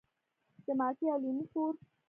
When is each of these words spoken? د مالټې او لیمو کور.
د 0.65 0.67
مالټې 0.79 1.05
او 1.11 1.19
لیمو 1.23 1.45
کور. 1.51 1.73